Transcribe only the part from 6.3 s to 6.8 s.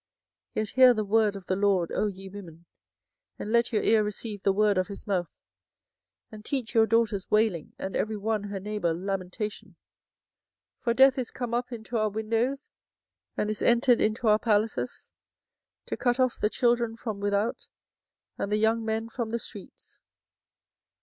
and teach